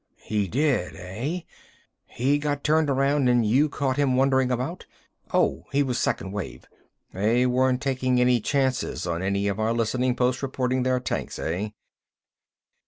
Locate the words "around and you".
2.89-3.69